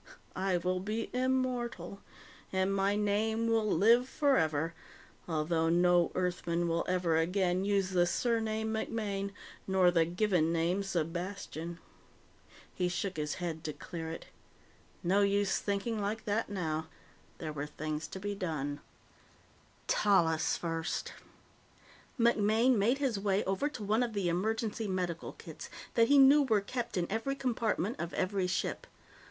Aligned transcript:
I 0.35 0.57
will 0.57 0.79
be 0.79 1.11
immortal. 1.13 2.01
And 2.51 2.73
my 2.73 2.95
name 2.95 3.45
will 3.45 3.67
live 3.69 4.09
forever, 4.09 4.73
although 5.27 5.69
no 5.69 6.11
Earthman 6.15 6.67
will 6.67 6.83
ever 6.87 7.17
again 7.17 7.63
use 7.65 7.91
the 7.91 8.07
surname 8.07 8.73
MacMaine 8.73 9.29
or 9.71 9.91
the 9.91 10.05
given 10.05 10.51
name 10.51 10.81
Sebastian_. 10.81 11.77
He 12.73 12.89
shook 12.89 13.17
his 13.17 13.35
head 13.35 13.63
to 13.63 13.73
clear 13.73 14.09
it. 14.09 14.25
No 15.03 15.21
use 15.21 15.59
thinking 15.59 16.01
like 16.01 16.25
that 16.25 16.49
now. 16.49 16.87
There 17.37 17.53
were 17.53 17.67
things 17.67 18.07
to 18.07 18.19
be 18.19 18.33
done. 18.33 18.79
Tallis 19.85 20.57
first. 20.57 21.13
MacMaine 22.19 22.73
made 22.75 22.97
his 22.97 23.19
way 23.19 23.43
over 23.43 23.69
to 23.69 23.83
one 23.83 24.01
of 24.01 24.13
the 24.13 24.29
emergency 24.29 24.87
medical 24.87 25.33
kits 25.33 25.69
that 25.93 26.07
he 26.07 26.17
knew 26.17 26.41
were 26.41 26.59
kept 26.59 26.97
in 26.97 27.05
every 27.11 27.35
compartment 27.35 27.99
of 27.99 28.15
every 28.15 28.47
ship. 28.47 28.87